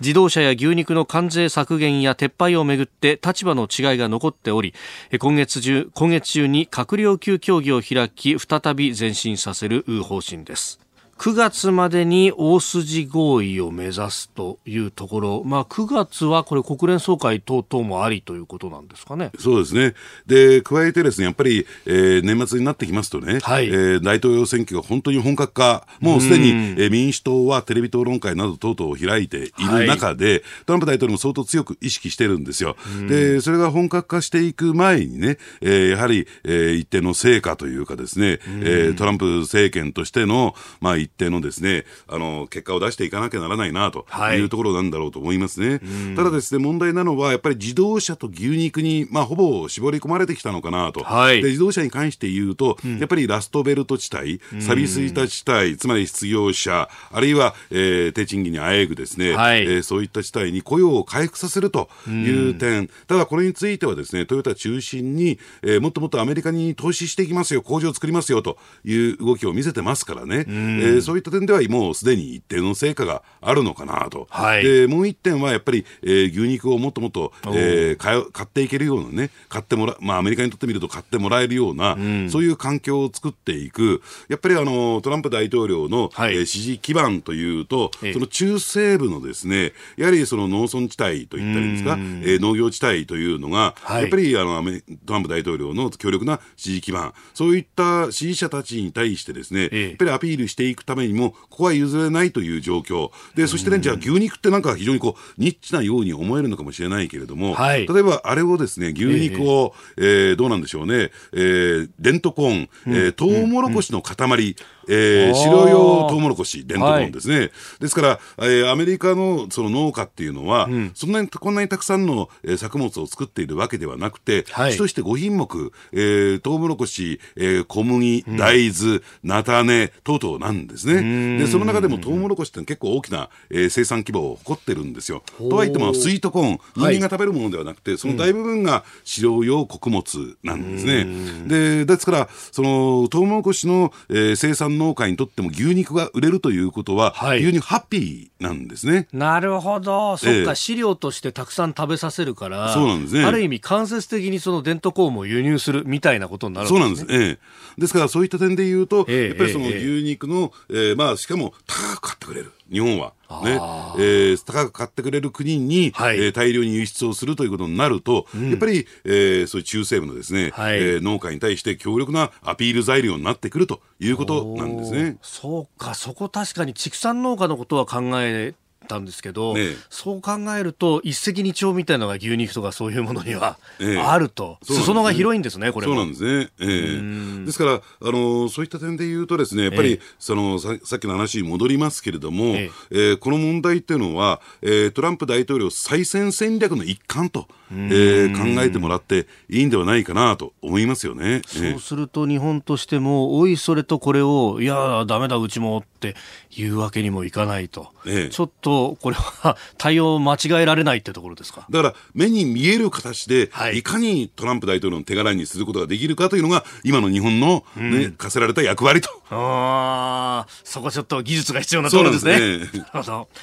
[0.00, 4.72] 自動車や牛肉の関税削減や撤廃をめぐって立場の違いが残っており
[5.18, 10.81] 今月中今月中に閣僚級協議を開き再び前進させる方針です。
[11.18, 19.30] 9月までに大筋合意を目指すというところ、まあ、9月はこれ国連総会等々もありということなんですかね。
[19.38, 19.94] そうですね。
[20.26, 32.76] で、加えてですね、やっぱり、えー、年末になってきますとね、はい、えー、大統領選挙が本当に本格化、もうすでに、えー、民主党はテレビ討論会など等々を開いている中で、はい、トランプ大統領も相当強く意識してるんですよ。
[33.08, 44.42] で、それが本格化していく前にね、えー、やはり、えー、一定の成果というかですね、えー、トランプ政権としての、まあ、一定のですね、あの、結果を出していかなきゃならないなとい。
[44.42, 45.70] うところなんだろうと思いますね。
[45.70, 45.80] はい、
[46.16, 51.02] ただですね、問題なのは、やっぱり自動車と牛肉に、まあ、ほぼ絞り込まれてきたのかなと。
[51.04, 94.62] はい、で自動車に関して言うと、うん、やっぱりラストベルト地帯、サビスイタ地帯、つまり失業者、あるいは、えー、低賃金にあえぐですね、はい、えー、そういった地帯に雇用を回復させるという点、ただこれについてはですね、トヨタ中心に、えー、もっともっとアメリカに投資していきますよ、工場を作りますよという動きを見せてますからね、えー、そういった点ではもうすでに一定の成果があるのかなと、はい、でもう一点はやっぱり、えー、牛肉をもっともっと、えー、買買っていけるようなね、買ってもら、まあ、アメリカにとってみると買ってもらえるような、うん、そういう環境を作っていく、やっぱりあのトランプ大統領の、はい、えー、支持基盤というと、その中西部のですね、やはりその農村地帯といったらいいんですか、えー、農業地帯というのが、はい、やっぱりあの
[95.06, 103.10] トランプ大統領の強力な支持基盤、そういった支持者たちに対してですね、ええ、やっぱりアピールしていくためにも、ここは譲れないという状況。
[103.34, 110.12] で、そしてね、じゃあ牛肉ってなんか非常にこう、ニッチなように思えるのかもしれないけれども、はい、例えばあれをですね、牛肉を、ええ。
[110.12, 114.56] えー、どうなんでしょうね、えー、デントコーン、えー、トウモロコシの塊、
[114.88, 117.38] えー、白用トウモロコシ、デントコーンですね。
[117.38, 131.38] はい、ですから、えー、アメリカのその農家っていうのは、うん、そんなに、こんなにたくさんの、えー、作物を作っているわけではなくて、はい、主として5品目、えー、トウモロコシ、えー、小麦、大豆、菜種、等々なんですね。
[131.38, 135.22] で、その中でもトウモロコシって結構大きな、えー、生産規模を誇ってるんですよ。
[135.38, 141.06] とはいっても、スイートコーン、人間が食べるものではなくて、その大部分が飼料用穀物なんですね。
[141.46, 149.08] で、ですから、その、トウモロコシの、えー、生産農家にとっても牛肉が売れるということは、はい、牛肉ハッピーなんですね。
[149.12, 150.16] なるほど。
[150.16, 153.24] そっか、飼料としてたくさん食べさせるから、そうなんですね。
[153.24, 156.80] ある意味間接的にその伝統酵母を輸入するみたいなことになるんですね。
[156.80, 157.22] そうなんです。
[157.22, 157.38] え
[157.76, 157.80] え。
[157.80, 162.52] ですからそういった点で言うと、ええ、やっぱりその牛肉の、えええー、まあしかも高く買ってくれる。
[162.72, 163.12] 日本は。
[163.44, 163.52] ね。
[163.98, 175.16] えー、高く買ってくれる国に、はい、えー、大量に輸出をするということになると、うん、やっぱり、えー、そういう中西部のですね、はい、えー、農家に対して強力なアピール材料になってくるということなんですね。
[175.22, 178.54] そうか、そこ確かに畜産農家のことは考え
[178.86, 183.58] たんですけど、ね、そう考えると一石二鳥みたいなのが牛肉とかそういうものには
[184.06, 197.46] あると、ね、裾野が広いんですね、これそうなんですね、えー、ですから、あのそういった点で言うとですねやっぱり、えー、そのささっきの話に戻りますけれども、えー、えー、この問題っていうのは、えー、トランプ大統領再選戦略の一環と。
[197.74, 201.42] えー、考えてもらっていいんではないかなと思いますよね。
[201.46, 206.14] そうすると日本としても、おいそれとこれを、いや、だめだ、うちもって
[206.50, 211.66] いうわけにもいかないと、ええ、ちょっとこれは対応間違えられないってところですか？
[211.70, 219.08] だから目に見える形で、はい、いかにトランプ大統領の手柄にすることができるかというのが、今の日本のね、ね、うん、課せられた役割と。
[219.30, 222.66] ああ、そこちょっと技術が必要なところですね。
[222.66, 223.28] すねなるほど。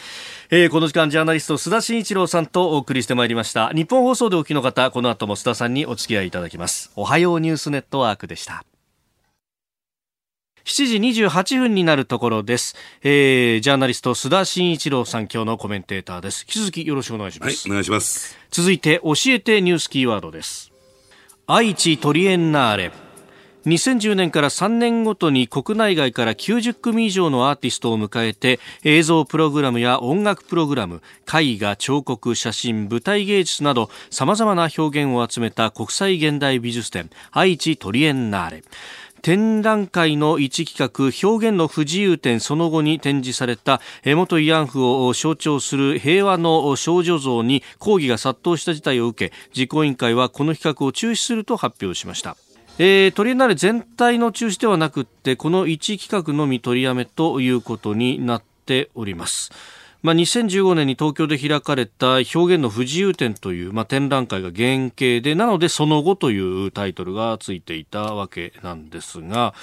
[0.52, 3.70] えー、この時間ジャーナリスト須田慎一郎さんとお送りしてまいりました。
[3.70, 6.92] 日本放送でお聞きの方この後も須田さんにお付き合いいただきます。
[6.96, 8.66] おはようニュースネットワークでした。
[10.66, 16.46] 7時28分になるところです、えー、ジャーナリスト須田慎一郎さん今日のコメンテーターです。
[16.48, 18.36] 引き続きよろしくお願いします、はい、お願いします。
[18.50, 20.72] 続いて教えてニュースキーワードです。
[21.46, 22.92] 愛知トリエンナーレ
[23.66, 38.64] 2010年から3年ごとに国内外から90組以上のアーティストを迎えて映像プログラムや音楽プログラム絵画彫刻写真舞台芸術などさまざまな表現を集めた国際現代美術展愛知トリエンナーレ。
[39.22, 52.38] 展覧会の一企画表現の不自由展その後に展示された元慰安婦を象徴する平和の少女像に抗議が殺到した事態を受け実行委員会はこの企画を中止すると発表しました。
[52.82, 59.52] えー、トリエナーレ全体の中止ではなくってこの1企画のみ取りやめということになっております。
[60.02, 69.54] まあ、2015年に東京で開かれた表現の不自由展という、まあ、展覧会が原型でなのでその後というタイトルがついていたわけなんですが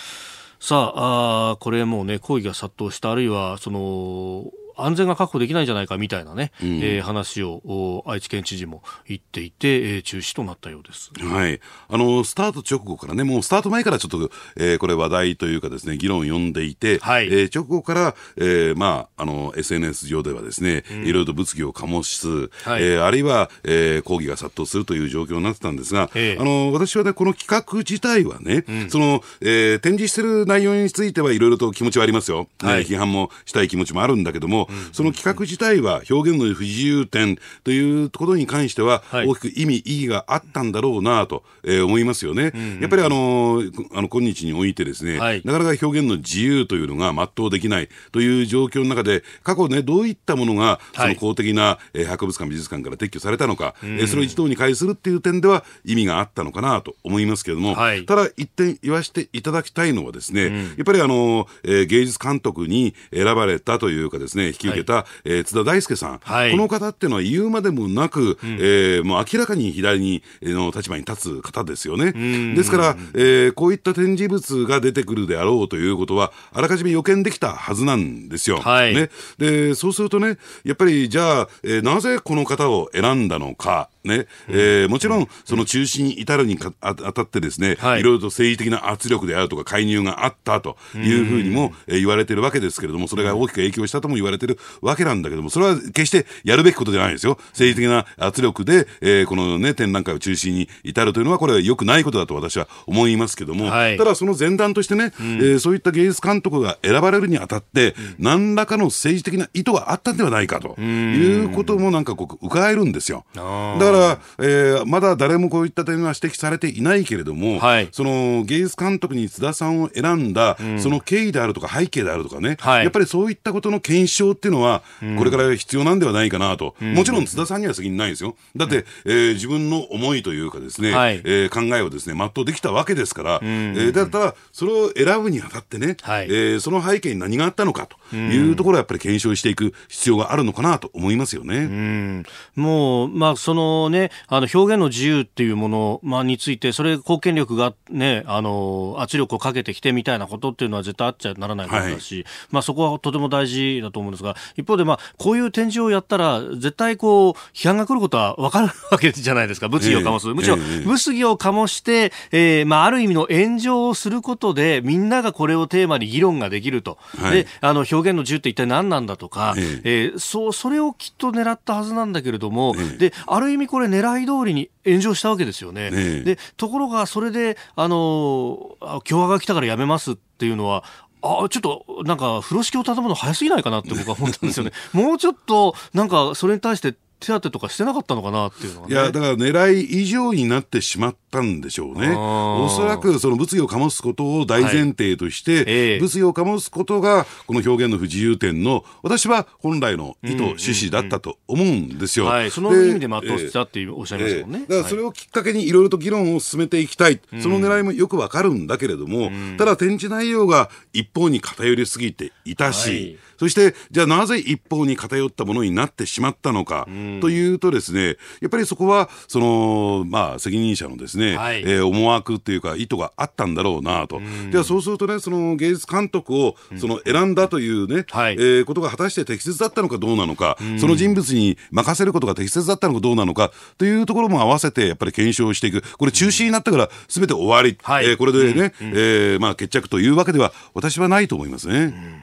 [0.60, 4.44] さああこれもうね抗議が殺到したあるいはその
[4.76, 11.10] 安全が確保できないんじゃないかみたいなね、うん、えー、話を愛知県知事も言っていて、えー、中止となったようです。
[11.18, 11.60] はい。
[11.88, 22.28] あの、スタート直後からね、もうスタート前からちょっと、えー、これ話題というかですね、議論を呼んでいて、はい、えー、直後から、えー、まあ、あの、SNS 上ではですね、うん、いろいろと物議を醸す、
[22.68, 32.48] はい、えー、あるいは、えー、抗議が殺到するという状況になってたんですが、えー、あの、私はね、この企画自体はね、うん、その、えー、展示してる内容についてはいろいろと気持ちはありますよ。
[32.60, 42.52] はい、批判もしたい気持ちもあるんだけども、うん、その企画自体は表現の不自由点ということに関しては、大きく意味、意義があったんだろうなと、えー、思いますよね。
[42.80, 43.62] やっぱりあの、
[43.94, 72.12] あの、今日においてですね、はい、なかなか表現の自由というのが全うできないという状況の中で、過去ね、どういったものが、その公的な、えー、博物館、美術館から撤去されたのか、えー、それを一堂に会するっていう点では意味があったのかなと思いますけれども、はい、ただ一点言わせていただきたいのはですね、うん、やっぱりあの、えー、芸術監督に選ばれたというかですね、引き受けた、はい、えー、津田大輔さん、はい、この方っていうのは言うまでもなく、うん、えー、もう明らかに左にの立場に立つ方ですよね。
[72.54, 78.60] ですから、えー、こういった展示物が出てくるであろうということは、あらかじめ予見できたはずなんですよ。
[78.60, 83.88] はい、ね、でそうするとね、やっぱりじゃあ、えー、なぜこの方を選んだのか。
[84.06, 97.38] ね、えー、もちろん、その中心に至るにかあたってですね、はい、いろいろと政治的な圧力であるとか介入があったというふうにも、えー、言われてるわけですけれども、それが大きく影響したとも言われてるわけなんだけども、それは決してやるべきことじゃないですよ。
[97.50, 110.76] 政治的な圧力で、えー、このね、展覧会を中心に至るというのは、これは良くないことだと私は思いますけども、はい、ただその前段としてね、うん、えー、そういった芸術監督が選ばれるにあたって、何らかの政治的な意図があったんではないかと。
[110.80, 113.24] いうこともなんかこう伺えるんですよ。
[113.34, 124.82] だから、えー、まだ誰もこういった点は指摘されていないけれども、はい、その芸術監督に津田さんを選んだ、うん、その経緯であるとか背景であるとかね、はい、やっぱりそういったことの検証っていうのは、
[125.18, 128.36] これから必要なんではないかなと、うん、もちろん津田さんには責任ないですよ。
[128.54, 141.56] だって、えー、自分の思いというかですね、はい、えー、考えをですね、全うできたわけですから、うん、えー、だったら、それを選ぶにあたってね、はい、えー、その背景に何があったのかというところはやっぱり検証していく必要があるのかなと思いますよね。
[141.58, 154.25] うん、もう、まあ、そのね、あの表現の自由っていうもの、まあ、について、それ貢献力がね、あの、圧力をかけてきてみたいなことっていうのは絶対あっちゃならないことだし、はい、まあ、そこはとても大事だと思うんですが、
[154.56, 160.28] 一方で、まあ、こういう展示をやったら、絶対こう、批判が来ることは分かるわけじゃないですか、物議を醸す。
[160.28, 166.98] えー、むしろ、物議を醸して、えー、まあ、ある意味の炎上をすることで、みんながこれをテーマに議論ができると。
[167.18, 175.90] はい、で、あの、表現の自由って一体何なんだとか、えー、えー、そう、それをきっと狙ったはずなんだけれども、えー、で、ある意味これ狙い通りに炎上したわけですよね。
[175.90, 180.84] ねで、ところが、それで、あの、共和が来たからやめますっていうのは、
[181.22, 184.72] あちょっとなんか風呂敷を畳むの早すぎないかなって僕は思ったんですよね。
[184.92, 192.14] もうちょっとなんかそれに対して手当とかしてなかったのかなっていうのは、ね、いや、だから狙い以上になってしまったんでしょうね。
[192.16, 195.64] おそらくその物議を醸すことを大前提として、はい。
[195.66, 202.26] えー、物議を醸すことが、この表現の不自由点の、私は本来の意図、趣旨だったと思うんですよ。
[202.26, 204.60] はい、その意味で全うしたっておっしゃいますもんね。
[204.62, 213.18] えー、だからそれをきっかけにいろいろと議論を進めていきたい、その狙いもよくわかるんだけれども、ただ展示内容が一方に偏りすぎていたし、はい。
[213.38, 216.86] そして、じゃあなぜ一方に偏ったものになってしまったのか、
[217.20, 224.20] というとですね、やっぱりそこは、その、まあ、責任者のですね、はい、えー、思惑というか意図があったんだろうなと。
[224.50, 235.82] じゃあそうするとね、その芸術監督を、その選んだというね、はい、えー、ことが果たして適切だったのかどうなのか、その人物に任せることが適切だったのかどうなのか、というところも合わせて、やっぱり検証していく。
[235.98, 237.78] これ中止になったから、すべて終わり。
[237.82, 238.86] はい、えー、これでね、うん。
[238.88, 241.78] うん、えー、まあ、決着というわけでは、私はないと思いますね。
[241.78, 242.22] うん。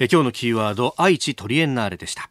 [0.00, 2.30] え今日のキーワード愛知トリエンナーレでした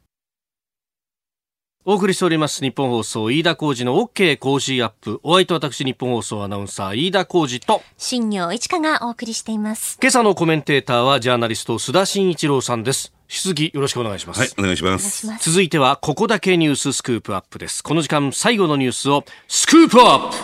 [1.90, 14.40] お送りしております日本放送飯田浩二の OK 工事アップお相手私日本放送アナウンサー飯田浩二と新業一華がお送りしています今朝のコメンテーターはジャーナリスト須田慎一郎さんです質疑よろしくお願いします。
[14.42, 15.28] はい、お願いします。
[15.40, 17.84] 続いては、ここだけニューススクープアップです。
[17.84, 20.38] この時間、最後のニュースを、スクープアップ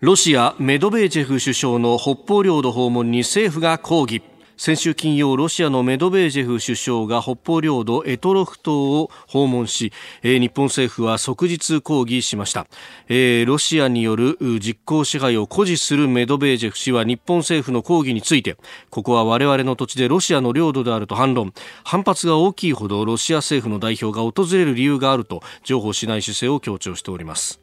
[0.00, 4.22] ロシア、メドベージェフ首相の北方領土訪問に政府が抗議。
[4.56, 12.66] 先週金曜ロシアのメドベージェフ首相が北方領土エトロフ島を訪問し、日本政府は即日抗議しました、
[13.08, 18.56] ロシアによる実効支配を誇示するメドベージェフ氏は日本政府の抗議について
[18.90, 21.52] ここは我々の土地でロシアの領土であると反論。
[21.82, 27.60] 反発が大きいほどロシア政府の代表が訪れる理由があると譲歩しない姿勢を強調しております。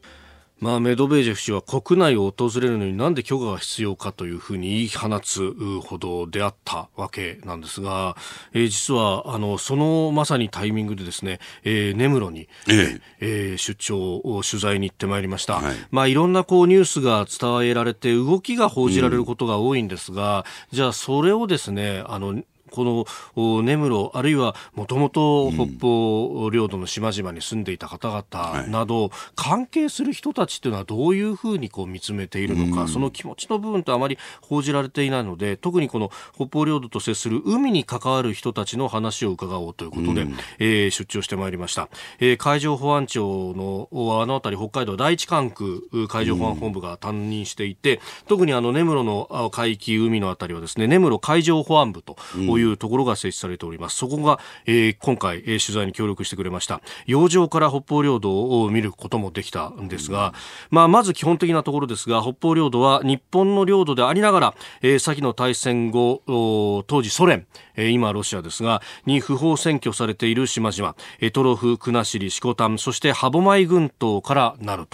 [0.61, 8.15] まあ、メドベージェフ氏は国内を訪れるのになんで許可が必要かというふうに言い放つほどであったわけなんですが、
[8.53, 15.55] えー、実はあのそのまさにタイミングでですね、えー、根室に、えええー、出張を取材に行ってまいりました。
[15.55, 22.39] はい、まあ、いろんなこうニュースが伝えられて動きが報じられることが多いんですが、うん、じゃあそれをですねあの
[22.71, 23.05] こ
[23.35, 40.27] の根室、あるいはもともと北方領土の島々に住んでいた方々など、関係する人たちというのはどういうふうにこう見つめているのか、その気持ちの部分とあまり報じられていないので、特にこの北方領土と接する海に関わる人たちの話を伺おうということで、
[40.59, 41.89] えー、出張してまいりました。
[42.19, 43.89] えー、海上保安庁の
[44.21, 53.97] あの辺り、北海道第一管区海上保安本部が担任していて、特にあの根室の海域、海の辺りはですね、根室海上保安部といういうところが設置されております。
[53.97, 56.81] そこが、えー、今回、えー、取材に協力してくれました。
[57.05, 60.33] 洋上から北方領土を見ることもできたんですが、
[60.69, 66.21] まあ、まず基本的なところですが、北方領土は日本の領土でありながら、えー、先の大戦後、
[66.87, 74.87] 当時ソ連、えー、今ロシアですが、に不法占拠されている島々、エトロフ、国後、コタン、そして歯舞群島からなる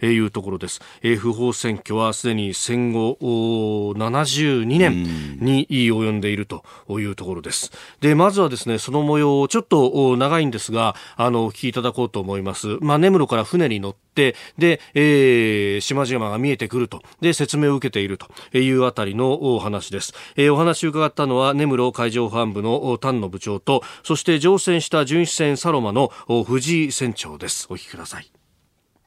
[0.00, 0.80] というところです。
[1.02, 7.72] えー、不法占拠はすでに戦後72年に及んでいるというところです。
[8.00, 12.78] で、まずはですね、その模様をちょっと長いんですが、あの、お聞きいただこうと思います。
[12.80, 20.12] まあ、根室から船に乗って、で、えー、島々が見えてくると、で、説明を受けているというあたりのお話です。
[20.36, 26.12] えー、お話を伺ったのは、根室海上保安部の丹野部長と、そして乗船した巡視船サロマの
[26.46, 27.66] 藤井船長です。
[27.70, 28.30] お聞きください。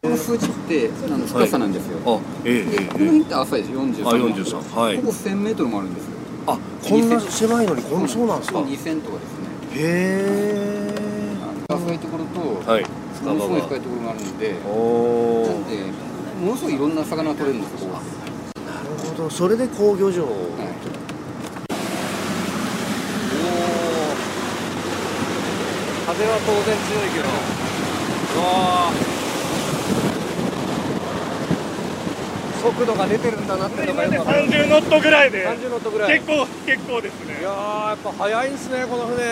[0.06, 1.98] この数字ってあの深さなんですよ。
[2.06, 3.74] はい、あ、ええー、この辺って浅いです。
[3.74, 4.14] 四十三。
[4.14, 4.62] あ、四十三。
[4.62, 4.98] はい。
[4.98, 6.25] ほぼ千メートルもあるんですよ。
[6.48, 8.62] あ、こんな狭いのにこんそうなんですか。
[8.62, 9.46] 二千とかですね。
[9.74, 10.96] へえ。
[11.68, 12.86] 深いところと、はい、
[13.24, 14.66] ものすごい深いところがあるんで、なんで
[16.42, 17.90] ものすごいいろんな魚が取れるんですよ。
[17.90, 18.04] なる
[19.18, 19.30] ほど。
[19.30, 20.24] それで工業場。
[20.24, 20.36] はい
[26.06, 27.26] 風は当然強いけど
[28.36, 29.25] うわ
[32.66, 37.40] 速度が出てるんだなってのがよく30ノットぐらいで30ノットぐらい結構結構ですね。
[37.42, 39.24] いややっぱ速いんですねこの船。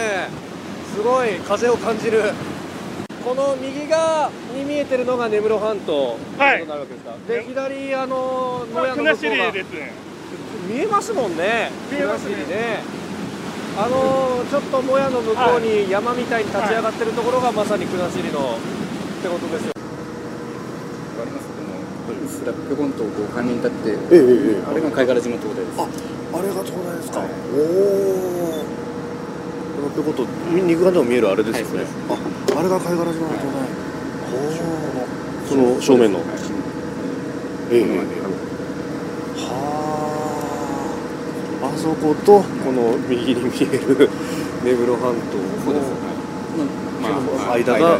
[0.94, 2.32] すごい風を感じる。
[3.26, 7.16] この右側に見えてるのが根室半島はいとなるわけですか。
[7.28, 9.92] で左あの野屋の向こうがですね。
[10.70, 11.72] 見えますもんね。
[11.92, 12.36] 見えますね。
[13.76, 18.60] あのちょっともやの向こうに山みたいに立ち上がってるところがまさに国後のっ
[19.24, 19.74] てことですよ。
[21.20, 21.53] あります
[22.28, 25.82] スラップコントをこうに立って、ええええ、あれが貝殻島灯台です。
[25.82, 25.88] あ、
[26.38, 27.20] あれが灯台ですか。
[27.20, 28.64] はい、おお。
[29.76, 31.84] このってこと肉眼でも見えるあれですよね。
[32.08, 32.20] はい、
[32.56, 33.68] あ、あれが貝殻島の灯台。
[34.32, 34.48] お
[35.04, 35.08] お。
[35.48, 36.20] その正面の。
[37.72, 38.34] ええ。
[41.64, 44.10] あそことこの右に見える
[44.66, 45.38] 根室半島
[45.72, 45.80] の、
[47.02, 47.08] ま
[47.50, 47.98] あ、間が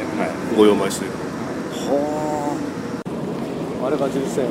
[0.58, 1.12] 御用米水は
[1.88, 2.43] あ
[3.86, 4.48] あれが巡視船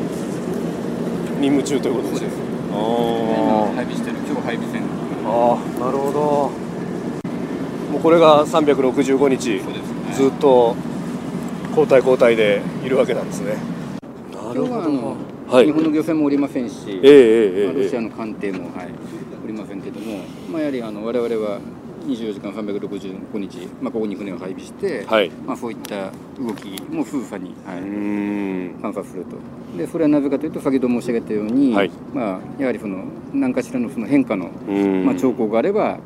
[1.41, 2.27] 任務中ということで
[2.71, 4.83] ああ配備してる今日配備船
[5.25, 6.73] ああなるほど。
[7.93, 9.63] もうこれが365日、ね、
[10.15, 10.77] ずっと
[11.71, 13.57] 交代交代でいるわけなんですね。
[14.33, 15.17] なるほど。
[15.49, 18.89] はい、日本の漁船もおりませんし、えーえー、ロシアの艦艇も、はい、
[19.45, 21.59] おりませんけども、まあ、やはりあの我々は
[22.05, 29.37] 24時間365日、まあ、ここに船を配備して、はい、まあ、そういった動きも夫婦に、はい、観察すると。
[29.77, 34.49] でそれはなぜかというと先ほど申し上げたように、はい、まあ、やはりその何かしらのその変化の、
[35.05, 35.99] まあ、兆候があれば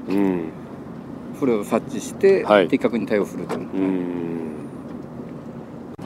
[1.38, 3.58] それを察知して、的確に対応すると。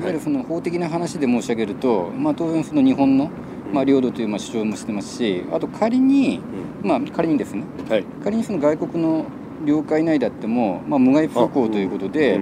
[0.01, 3.31] いわゆるその法的な話で申し上げると、まあ、当然その日本の、
[3.71, 6.41] まあ、領土というまあ主張もしてますしあと仮に、
[6.83, 9.27] まあ、仮にですね、はい、仮にその外国の
[9.65, 12.41] 領海内であっても、まあ、無害通行ということで、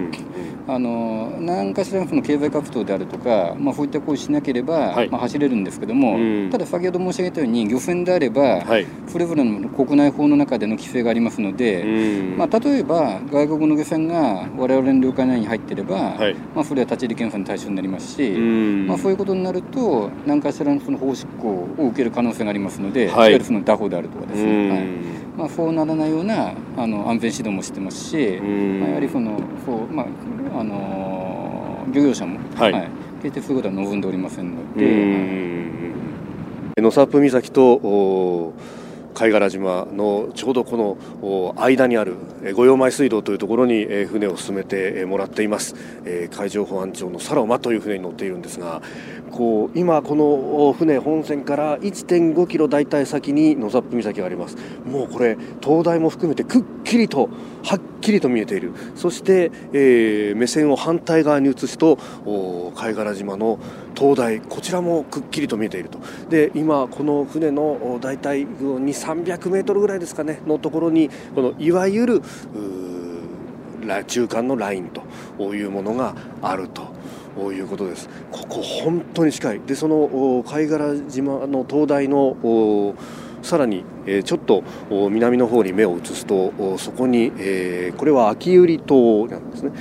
[0.69, 32.73] あの何かしらのその経済活動であるとか、まあ、そういった行為しなければ、はい、まあ、走れるんですけども、うん、ただ先ほど申し上げたように漁船であれば、はい、それぞれの国内法の中での規制がありますので、うん、まあ、例えば外国の漁船が我々の領海内に入っていれば、はい、まあ、それは立ち入り検査の対象になりますし、うん、まあ、そういうことになると何かしらのその法執行を受ける可能性がありますので、い、わゆるその拿捕であるとかですね、はいまあ、そうならないようなあの安全指導もしてますし、まあ、やはりそのそう、まああの漁業者も、はい。
[32.73, 32.89] はい、
[33.23, 35.79] 決してそういうことは望んでおりませんので。
[36.81, 38.53] 野サープ岬と
[39.19, 40.77] 貝殻島のちょうどこ
[41.21, 42.15] の間にある
[42.55, 45.75] 御用前水道というところに船を進めてもらっています。
[46.31, 48.81] 海上保安庁のサロマという船に乗っているんですが
[49.29, 54.55] こう今この船本線から1.5キロ大体先に野沢岬があります。
[54.85, 57.29] もうこれ灯台も含めてくっきりと
[57.63, 58.73] はっきりと見えている。
[58.95, 61.99] そして、えー、目線を反対側に移すと
[62.75, 63.59] 貝殻島の
[63.93, 65.99] 灯台こちらもくっきりと見えていると。
[66.29, 72.21] で今この船の大体2 300メートルぐらいですかねのところにこのいわゆる
[74.07, 74.89] 中間のライン
[75.37, 76.97] というものがあると。
[77.53, 78.09] いうことです。
[78.33, 79.61] ここ本当に近い。
[79.61, 82.35] でその貝殻島の灯台の
[83.41, 84.63] さらに、えちょっと
[85.09, 89.71] 南の方に目を移すとそこに、えこれは秋百合島なんですね、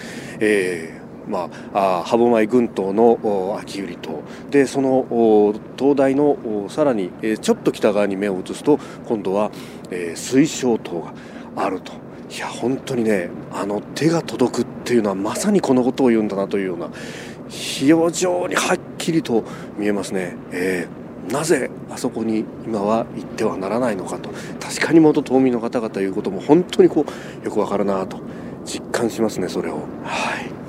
[0.41, 4.51] えまあ、歯舞群島の秋百合島。
[4.51, 9.51] でその灯台のさらに、えちょっと北側に目を移すと今度は、
[9.91, 11.13] え水晶島が
[11.57, 11.93] あると。
[12.31, 16.91] いや本当にねあの手が届くっていうのはまさにこのことを言うんだなというような
[17.49, 19.45] 非常にはっきりと
[19.79, 20.37] 見えますね。
[20.53, 24.31] えーなぜあそこに今は行ってはならないのかと。
[24.61, 27.05] 確かに元島民の方々いうことも本当にこ
[27.43, 28.19] うよくわかるなと
[28.65, 29.77] 実感しますねそれを。
[30.05, 30.68] はい。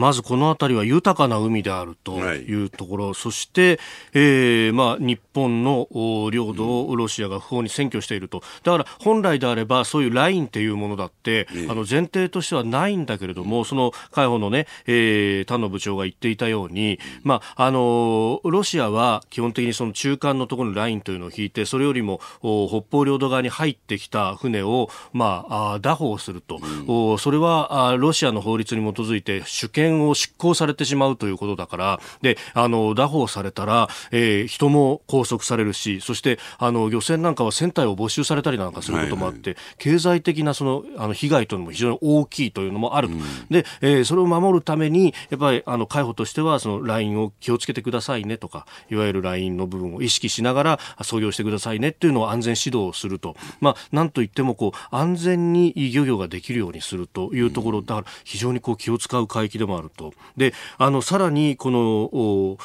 [0.00, 2.60] まずこの辺りは豊かな海であるとい。
[2.64, 3.78] うところ、はい、そして、
[4.12, 5.88] えーまあ、日本の
[6.30, 43.14] 領土をロシアが不法に占拠していると、だから本来であればそういうラインっていうものだって、あの前提としてはないんだけれども、その海保のね、えー、丹野部長が言っていたように、まあ、あのロシアは基本的にその中間のところのラインというのを引いて、それよりも北方領土側に入ってきた船を、まあ、拿捕すると、うん、それはロシアの法律に基づいて主権を執行されてしまうということだから、で、あの、拿捕されたら、えー、人も拘束されるし、そして、あの、漁船なんかは船体を没収されたりなんかすることもあって、はいはい、経済的なその、あの、被害というのも非常に大きいというのもあると。
[43.14, 53.36] うん、で、えー、それを守るために、やっぱり、あの、海保としては、その、ラインを気をつけてくださいねとか、いわゆるラインの部分を意識しながら、操業してくださいねっていうのを安全指導をすると。
[53.60, 60.12] まあ、なんといっても、こう、安全に漁業ができるようにするというところ、だから、非常にこう、気を使う海域でもあると。
[60.36, 62.58] で、あの、さらに、この、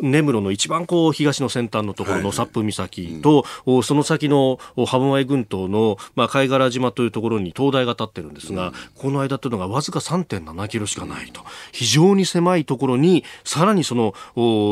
[0.00, 3.76] 根室の一番こう東の先端のところのサップ岬と、はい。
[3.76, 11.42] うん、その先のハブマイ群島の、まあ、貝殻島というところに灯台が立ってるんですが、うん、この間というのがわずか3.7キロしかないと、
[11.72, 14.14] 非常に狭いところにさらにその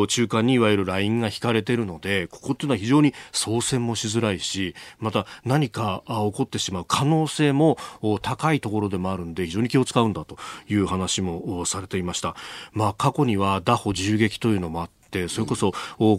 [0.07, 7.79] 中間にいわゆるラインが引かれているのでここっていうのは非常に操船もしづらいしまた何か起こってしまう可能性も
[8.23, 10.37] 高いところでもあるんで非常に気を使うんだと
[10.69, 12.35] いう話もされていました。
[12.73, 14.78] まあ、過去には拿捕銃撃というのもあ
[15.09, 15.73] って、それこそ、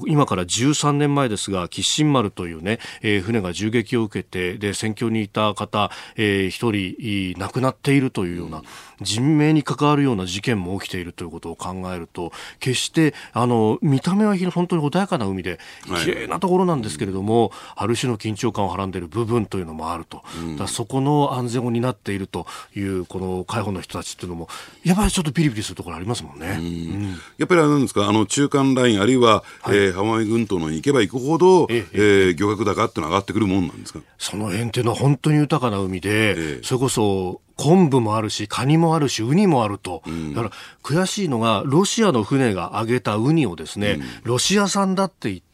[0.08, 8.64] 今から13年前ですが、キッシン丸というね、えー、船が銃撃を受けて、で、戦況にいた方、えー、一人亡くなっているというような、
[9.02, 15.60] 人命に関わるような事件も起きているということを考えると、決して、あの、見た目は本当に穏やかな海で、
[16.04, 20.24] 綺麗なところなんですけれども、はい、ある種の緊張感をはらんでいる部分というのもあると。
[20.42, 24.50] うん、だそこの安全を担っているという、この海保の人たちっていうのも、
[24.84, 26.58] やっぱりちょっとピリピリするところありますもんね。
[26.60, 26.68] うんう
[27.08, 34.00] ん、やっぱりあれなんですか、あの、中間ライン、あるいは、はい、えー、ハワイ群島のに行けば行くほど、ええー、漁獲高ってのは上がってくるもんなんですか？
[34.18, 40.02] その辺っていうのは本当に豊かな海で、えそれこそ、昆布もあるし、カニもあるし、ウニもあると。
[40.08, 45.49] うん、だから、悔しいのが、ロシアの船が揚げたウニをですね、うん、ロシア産だって言って、で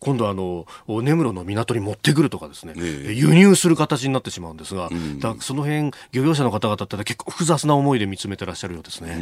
[0.00, 9.16] 今度あの根室の港に持ってくるとかですね、え輸入する形になってしまうんですが、うん、だその辺漁業者の方々って結構複雑な思いで見つめてらっしゃるようですね、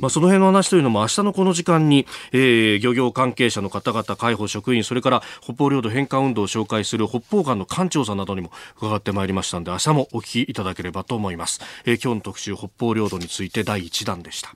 [0.00, 14.54] まあ、その辺の話というのも明日のこの時間に、えー、漁業関係者の方々海保職員それから北方領土返還運動を紹介する北方館の館長さんなどにも伺ってまいりましたので明日もお聞きいただければと思います、えー、今日の特集北方領土について第1弾でした